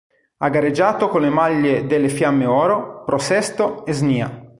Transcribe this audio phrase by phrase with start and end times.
[0.37, 4.47] Ha gareggiato con le maglie delle Fiamme Oro, Pro Sesto e Snia.